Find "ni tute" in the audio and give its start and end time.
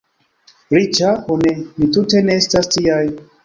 1.77-2.25